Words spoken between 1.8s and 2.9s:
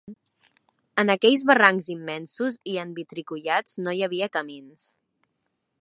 immensos i